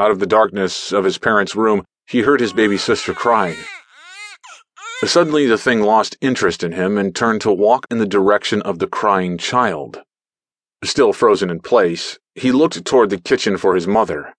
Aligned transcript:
Out 0.00 0.10
of 0.10 0.18
the 0.18 0.26
darkness 0.26 0.92
of 0.92 1.04
his 1.04 1.18
parents' 1.18 1.54
room, 1.54 1.84
he 2.06 2.22
heard 2.22 2.40
his 2.40 2.54
baby 2.54 2.78
sister 2.78 3.12
crying. 3.12 3.58
Suddenly, 5.04 5.46
the 5.46 5.58
thing 5.58 5.82
lost 5.82 6.16
interest 6.22 6.62
in 6.62 6.72
him 6.72 6.96
and 6.96 7.14
turned 7.14 7.42
to 7.42 7.52
walk 7.52 7.84
in 7.90 7.98
the 7.98 8.06
direction 8.06 8.62
of 8.62 8.78
the 8.78 8.86
crying 8.86 9.36
child. 9.36 10.00
Still 10.82 11.12
frozen 11.12 11.50
in 11.50 11.60
place, 11.60 12.18
he 12.34 12.50
looked 12.50 12.82
toward 12.86 13.10
the 13.10 13.20
kitchen 13.20 13.58
for 13.58 13.74
his 13.74 13.86
mother. 13.86 14.32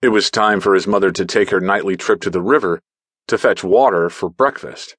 It 0.00 0.10
was 0.10 0.30
time 0.30 0.60
for 0.60 0.74
his 0.74 0.86
mother 0.86 1.10
to 1.10 1.24
take 1.24 1.50
her 1.50 1.60
nightly 1.60 1.96
trip 1.96 2.20
to 2.20 2.30
the 2.30 2.40
river 2.40 2.80
to 3.26 3.36
fetch 3.36 3.64
water 3.64 4.10
for 4.10 4.30
breakfast. 4.30 4.94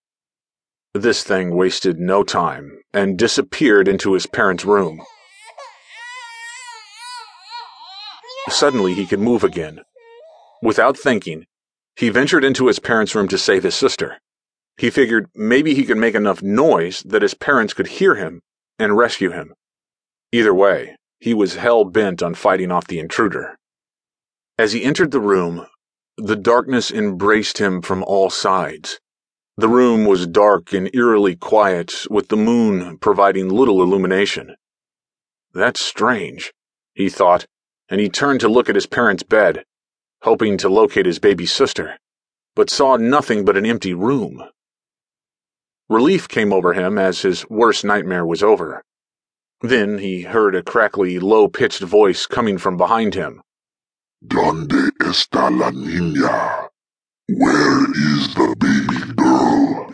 This 0.93 1.23
thing 1.23 1.55
wasted 1.55 2.01
no 2.01 2.23
time 2.23 2.81
and 2.93 3.17
disappeared 3.17 3.87
into 3.87 4.11
his 4.11 4.27
parents' 4.27 4.65
room. 4.65 5.01
Suddenly, 8.49 8.93
he 8.93 9.05
could 9.05 9.21
move 9.21 9.45
again. 9.45 9.79
Without 10.61 10.97
thinking, 10.97 11.45
he 11.95 12.09
ventured 12.09 12.43
into 12.43 12.67
his 12.67 12.79
parents' 12.79 13.15
room 13.15 13.27
to 13.29 13.37
save 13.37 13.63
his 13.63 13.75
sister. 13.75 14.19
He 14.77 14.89
figured 14.89 15.29
maybe 15.35 15.73
he 15.73 15.85
could 15.85 15.97
make 15.97 16.15
enough 16.15 16.41
noise 16.41 17.01
that 17.03 17.21
his 17.21 17.33
parents 17.33 17.73
could 17.73 17.87
hear 17.87 18.15
him 18.15 18.41
and 18.79 18.97
rescue 18.97 19.31
him. 19.31 19.53
Either 20.31 20.53
way, 20.53 20.95
he 21.19 21.33
was 21.33 21.55
hell 21.55 21.83
bent 21.83 22.23
on 22.23 22.33
fighting 22.33 22.71
off 22.71 22.87
the 22.87 22.99
intruder. 22.99 23.57
As 24.57 24.73
he 24.73 24.83
entered 24.83 25.11
the 25.11 25.19
room, 25.19 25.67
the 26.17 26.35
darkness 26.35 26.91
embraced 26.91 27.57
him 27.57 27.81
from 27.81 28.03
all 28.03 28.29
sides. 28.29 28.99
The 29.57 29.67
room 29.67 30.05
was 30.05 30.27
dark 30.27 30.73
and 30.73 30.89
eerily 30.95 31.35
quiet, 31.35 32.05
with 32.09 32.29
the 32.29 32.37
moon 32.37 32.97
providing 32.99 33.49
little 33.49 33.81
illumination. 33.81 34.55
That's 35.53 35.81
strange, 35.81 36.53
he 36.93 37.09
thought, 37.09 37.45
and 37.89 37.99
he 37.99 38.09
turned 38.09 38.39
to 38.39 38.47
look 38.47 38.69
at 38.69 38.75
his 38.75 38.87
parents' 38.87 39.23
bed, 39.23 39.63
hoping 40.23 40.57
to 40.57 40.69
locate 40.69 41.05
his 41.05 41.19
baby 41.19 41.45
sister, 41.45 41.97
but 42.55 42.69
saw 42.69 42.95
nothing 42.95 43.43
but 43.45 43.57
an 43.57 43.65
empty 43.65 43.93
room. 43.93 44.43
Relief 45.89 46.27
came 46.27 46.53
over 46.53 46.73
him 46.73 46.97
as 46.97 47.21
his 47.21 47.49
worst 47.49 47.83
nightmare 47.83 48.25
was 48.25 48.41
over. 48.43 48.83
Then 49.61 49.97
he 49.97 50.21
heard 50.21 50.55
a 50.55 50.63
crackly, 50.63 51.19
low 51.19 51.47
pitched 51.47 51.81
voice 51.81 52.25
coming 52.25 52.57
from 52.57 52.77
behind 52.77 53.13
him. 53.13 53.41
¿Dónde 54.25 54.91
está 54.99 55.49
la 55.49 55.71
niña? 55.71 56.69
Where 57.27 57.83
is 57.91 58.33
the 58.35 58.55
baby 58.59 59.13
girl? 59.15 59.93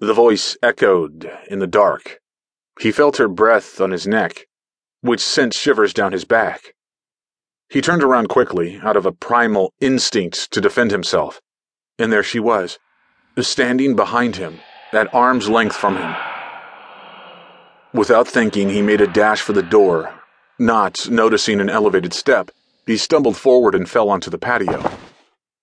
The 0.00 0.14
voice 0.14 0.56
echoed 0.62 1.30
in 1.48 1.58
the 1.60 1.66
dark. 1.66 2.20
He 2.80 2.92
felt 2.92 3.16
her 3.16 3.28
breath 3.28 3.80
on 3.80 3.90
his 3.90 4.06
neck, 4.06 4.46
which 5.00 5.20
sent 5.20 5.54
shivers 5.54 5.94
down 5.94 6.12
his 6.12 6.24
back. 6.24 6.74
He 7.68 7.80
turned 7.80 8.02
around 8.02 8.28
quickly, 8.28 8.78
out 8.82 8.96
of 8.96 9.06
a 9.06 9.12
primal 9.12 9.72
instinct 9.80 10.52
to 10.52 10.60
defend 10.60 10.90
himself, 10.90 11.40
and 11.98 12.12
there 12.12 12.22
she 12.22 12.38
was, 12.38 12.78
standing 13.40 13.96
behind 13.96 14.36
him, 14.36 14.60
at 14.92 15.12
arm's 15.12 15.48
length 15.48 15.74
from 15.74 15.96
him. 15.96 16.14
Without 17.92 18.28
thinking, 18.28 18.70
he 18.70 18.82
made 18.82 19.00
a 19.00 19.06
dash 19.06 19.40
for 19.40 19.52
the 19.52 19.62
door. 19.62 20.12
Not 20.58 21.08
noticing 21.10 21.60
an 21.60 21.70
elevated 21.70 22.12
step, 22.12 22.50
he 22.86 22.96
stumbled 22.96 23.36
forward 23.36 23.74
and 23.74 23.88
fell 23.88 24.08
onto 24.08 24.30
the 24.30 24.38
patio. 24.38 24.90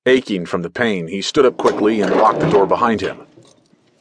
Aching 0.05 0.45
from 0.45 0.63
the 0.63 0.69
pain, 0.69 1.07
he 1.07 1.21
stood 1.21 1.45
up 1.45 1.57
quickly 1.57 2.01
and 2.01 2.15
locked 2.15 2.39
the 2.39 2.49
door 2.49 2.65
behind 2.65 3.01
him. 3.01 3.27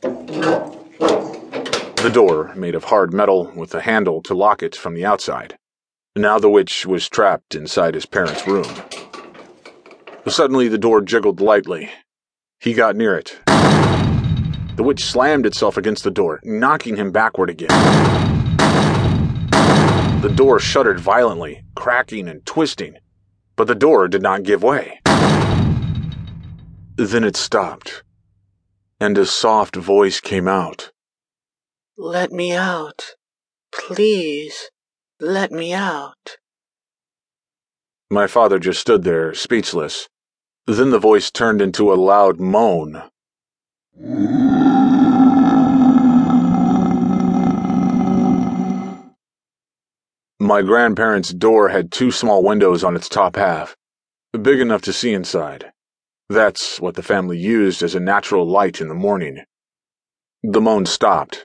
The 0.01 2.11
door, 2.13 2.53
made 2.57 2.75
of 2.75 2.85
hard 2.85 3.13
metal 3.13 3.53
with 3.55 3.75
a 3.75 3.83
handle 3.83 4.23
to 4.23 4.35
lock 4.35 4.63
it 4.63 4.75
from 4.75 4.95
the 4.95 5.05
outside. 5.05 5.59
Now 6.17 6.41
the 6.41 6.51
witch 6.51 6.87
was 6.87 7.09
trapped 7.09 7.55
inside 7.55 7.95
his 7.95 8.05
parents' 8.05 8.45
room. 8.45 8.67
Suddenly, 10.27 10.67
the 10.67 10.77
door 10.77 11.01
jiggled 11.03 11.41
lightly. 11.41 11.89
He 12.59 12.75
got 12.75 12.97
near 12.97 13.17
it. 13.17 13.39
The 13.47 14.83
witch 14.83 15.05
slammed 15.05 15.47
itself 15.47 15.77
against 15.77 16.03
the 16.03 16.11
door, 16.11 16.41
knocking 16.43 16.97
him 16.97 17.13
backward 17.13 17.49
again. 17.49 17.69
The 20.21 20.33
door 20.35 20.59
shuddered 20.59 20.99
violently, 20.99 21.63
cracking 21.77 22.27
and 22.27 22.45
twisting, 22.45 22.97
but 23.55 23.69
the 23.69 23.77
door 23.77 24.09
did 24.09 24.21
not 24.21 24.43
give 24.43 24.65
way. 24.65 25.01
Then 26.97 27.23
it 27.23 27.37
stopped, 27.37 28.03
and 28.99 29.17
a 29.17 29.27
soft 29.27 29.77
voice 29.77 30.19
came 30.19 30.49
out. 30.49 30.91
Let 31.97 32.33
me 32.33 32.53
out. 32.53 33.15
Please, 33.73 34.71
let 35.21 35.53
me 35.53 35.73
out. 35.73 36.39
My 38.11 38.27
father 38.27 38.59
just 38.59 38.81
stood 38.81 39.05
there, 39.05 39.35
speechless. 39.35 40.09
Then 40.67 40.91
the 40.91 40.99
voice 40.99 41.31
turned 41.31 41.63
into 41.63 41.93
a 41.93 41.95
loud 41.95 42.41
moan. 42.41 43.03
My 50.39 50.63
grandparents' 50.63 51.33
door 51.33 51.69
had 51.69 51.93
two 51.93 52.11
small 52.11 52.43
windows 52.43 52.83
on 52.83 52.97
its 52.97 53.09
top 53.09 53.37
half, 53.37 53.77
big 54.33 54.59
enough 54.59 54.83
to 54.83 54.93
see 54.93 55.13
inside. 55.13 55.71
That's 56.29 56.81
what 56.81 56.95
the 56.95 57.03
family 57.03 57.39
used 57.39 57.83
as 57.83 57.95
a 57.95 58.01
natural 58.01 58.47
light 58.49 58.81
in 58.81 58.89
the 58.89 58.95
morning. 58.95 59.45
The 60.43 60.61
moan 60.61 60.87
stopped. 60.87 61.45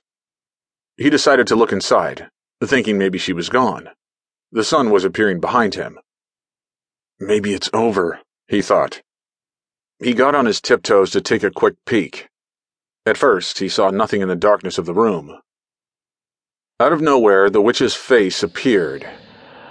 He 0.98 1.10
decided 1.10 1.48
to 1.48 1.56
look 1.56 1.74
inside, 1.74 2.30
thinking 2.64 2.98
maybe 2.98 3.18
she 3.18 3.34
was 3.34 3.50
gone. 3.50 3.90
The 4.52 4.64
sun 4.64 4.90
was 4.90 5.04
appearing 5.04 5.40
behind 5.40 5.76
him. 5.76 6.00
Maybe 7.20 7.54
it's 7.54 7.70
over, 7.74 8.20
he 8.48 8.62
thought. 8.62 9.02
He 10.00 10.14
got 10.14 10.36
on 10.36 10.46
his 10.46 10.62
tiptoes 10.62 11.12
to 11.12 11.22
take 11.22 11.44
a 11.44 11.52
quick 11.52 11.76
peek. 11.86 12.28
At 13.06 13.18
first, 13.18 13.60
he 13.60 13.70
saw 13.70 13.90
nothing 13.90 14.22
in 14.22 14.28
the 14.28 14.36
darkness 14.36 14.78
of 14.78 14.86
the 14.86 14.94
room. 14.94 15.40
Out 16.80 16.92
of 16.92 17.02
nowhere, 17.02 17.50
the 17.50 17.62
witch's 17.62 17.96
face 17.96 18.44
appeared, 18.44 19.08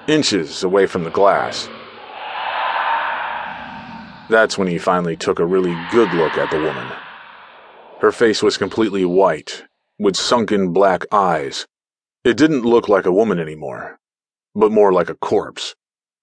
inches 0.07 0.63
away 0.63 0.87
from 0.87 1.05
the 1.05 1.11
glass. 1.11 1.69
That's 4.31 4.57
when 4.57 4.69
he 4.69 4.79
finally 4.79 5.17
took 5.17 5.39
a 5.39 5.45
really 5.45 5.77
good 5.91 6.13
look 6.15 6.39
at 6.39 6.51
the 6.51 6.63
woman. 6.63 6.91
Her 8.01 8.11
face 8.11 8.43
was 8.43 8.57
completely 8.57 9.05
white, 9.05 9.65
with 9.99 10.17
sunken 10.17 10.73
black 10.73 11.05
eyes. 11.13 11.67
It 12.25 12.39
didn't 12.39 12.65
look 12.65 12.89
like 12.89 13.05
a 13.05 13.13
woman 13.13 13.39
anymore, 13.39 13.99
but 14.55 14.73
more 14.73 14.95
like 14.95 15.11
a 15.11 15.15
corpse, 15.15 15.75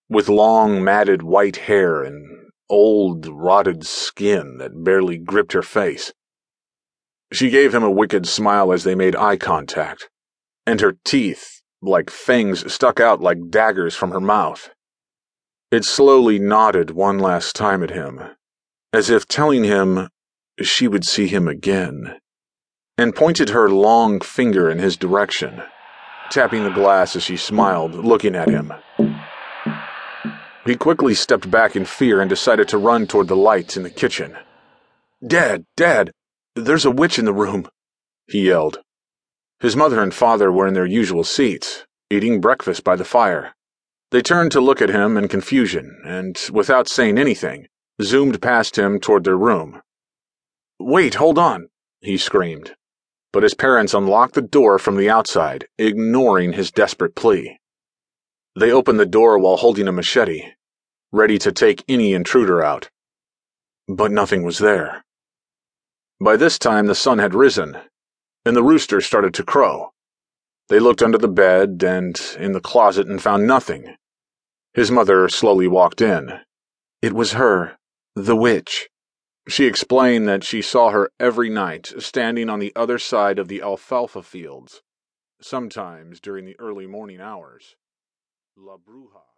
with 0.09 0.29
long, 0.29 0.83
matted 0.83 1.21
white 1.21 1.57
hair 1.57 2.01
and 2.03 2.49
old, 2.69 3.27
rotted 3.27 3.85
skin 3.85 4.57
that 4.57 4.83
barely 4.83 5.19
gripped 5.19 5.53
her 5.53 5.61
face. 5.61 6.11
She 7.31 7.51
gave 7.51 7.75
him 7.75 7.83
a 7.83 7.91
wicked 7.91 8.27
smile 8.27 8.73
as 8.73 8.83
they 8.83 8.95
made 8.95 9.15
eye 9.15 9.37
contact, 9.37 10.09
and 10.65 10.81
her 10.81 10.97
teeth, 11.05 11.61
like 11.83 12.09
fangs, 12.09 12.73
stuck 12.73 12.99
out 12.99 13.21
like 13.21 13.51
daggers 13.51 13.95
from 13.95 14.09
her 14.09 14.19
mouth. 14.19 14.71
It 15.69 15.85
slowly 15.85 16.39
nodded 16.39 16.91
one 16.91 17.19
last 17.19 17.55
time 17.55 17.83
at 17.83 17.91
him, 17.91 18.19
as 18.91 19.11
if 19.11 19.27
telling 19.27 19.65
him 19.65 20.09
she 20.61 20.87
would 20.87 21.05
see 21.05 21.27
him 21.27 21.47
again, 21.47 22.17
and 22.97 23.15
pointed 23.15 23.49
her 23.49 23.69
long 23.69 24.19
finger 24.19 24.67
in 24.67 24.79
his 24.79 24.97
direction, 24.97 25.61
tapping 26.31 26.63
the 26.63 26.71
glass 26.71 27.15
as 27.15 27.23
she 27.23 27.37
smiled, 27.37 27.93
looking 27.93 28.35
at 28.35 28.49
him. 28.49 28.73
He 30.65 30.75
quickly 30.75 31.13
stepped 31.13 31.49
back 31.51 31.75
in 31.75 31.85
fear 31.85 32.21
and 32.21 32.29
decided 32.29 32.67
to 32.69 32.77
run 32.77 33.07
toward 33.07 33.27
the 33.27 33.35
lights 33.35 33.77
in 33.77 33.83
the 33.83 33.89
kitchen. 33.89 34.37
Dad, 35.25 35.65
Dad, 35.75 36.11
there's 36.55 36.85
a 36.85 36.91
witch 36.91 37.19
in 37.19 37.25
the 37.25 37.33
room, 37.33 37.67
he 38.27 38.47
yelled. 38.47 38.79
His 39.59 39.75
mother 39.75 40.01
and 40.01 40.13
father 40.13 40.51
were 40.51 40.67
in 40.67 40.73
their 40.73 40.85
usual 40.85 41.23
seats, 41.23 41.85
eating 42.09 42.41
breakfast 42.41 42.83
by 42.83 42.95
the 42.95 43.05
fire. 43.05 43.53
They 44.11 44.21
turned 44.21 44.51
to 44.53 44.61
look 44.61 44.81
at 44.81 44.89
him 44.89 45.17
in 45.17 45.27
confusion 45.27 46.01
and, 46.05 46.37
without 46.51 46.87
saying 46.87 47.17
anything, 47.17 47.67
zoomed 48.01 48.41
past 48.41 48.77
him 48.77 48.99
toward 48.99 49.23
their 49.23 49.37
room. 49.37 49.81
Wait, 50.79 51.15
hold 51.15 51.37
on, 51.37 51.69
he 52.01 52.17
screamed. 52.17 52.75
But 53.33 53.43
his 53.43 53.53
parents 53.53 53.93
unlocked 53.93 54.33
the 54.33 54.41
door 54.41 54.77
from 54.77 54.97
the 54.97 55.09
outside, 55.09 55.67
ignoring 55.77 56.53
his 56.53 56.71
desperate 56.71 57.15
plea. 57.15 57.59
They 58.59 58.71
opened 58.71 58.99
the 58.99 59.05
door 59.05 59.39
while 59.39 59.57
holding 59.57 59.87
a 59.87 59.91
machete, 59.91 60.51
ready 61.11 61.37
to 61.39 61.51
take 61.51 61.83
any 61.87 62.13
intruder 62.13 62.61
out. 62.61 62.89
But 63.87 64.11
nothing 64.11 64.43
was 64.43 64.59
there. 64.59 65.05
By 66.19 66.35
this 66.35 66.59
time, 66.59 66.87
the 66.87 66.95
sun 66.95 67.19
had 67.19 67.33
risen, 67.33 67.77
and 68.45 68.55
the 68.55 68.63
rooster 68.63 69.01
started 69.01 69.33
to 69.35 69.43
crow. 69.43 69.91
They 70.69 70.79
looked 70.79 71.01
under 71.01 71.17
the 71.17 71.27
bed 71.27 71.83
and 71.83 72.19
in 72.37 72.51
the 72.51 72.61
closet 72.61 73.07
and 73.07 73.21
found 73.21 73.47
nothing. 73.47 73.95
His 74.73 74.91
mother 74.91 75.27
slowly 75.29 75.67
walked 75.67 76.01
in. 76.01 76.39
It 77.01 77.13
was 77.13 77.33
her, 77.33 77.77
the 78.15 78.35
witch. 78.35 78.87
She 79.47 79.65
explained 79.65 80.27
that 80.27 80.43
she 80.43 80.61
saw 80.61 80.91
her 80.91 81.11
every 81.19 81.49
night 81.49 81.93
standing 81.97 82.49
on 82.49 82.59
the 82.59 82.73
other 82.75 82.99
side 82.99 83.39
of 83.39 83.47
the 83.47 83.61
alfalfa 83.61 84.21
fields, 84.21 84.81
sometimes 85.41 86.19
during 86.19 86.45
the 86.45 86.59
early 86.59 86.85
morning 86.85 87.19
hours. 87.19 87.75
La 88.55 88.77
Bruja. 88.77 89.30